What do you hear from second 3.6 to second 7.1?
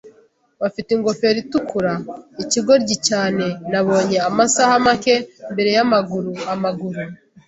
nabonye amasaha make mbere yamaguru-amaguru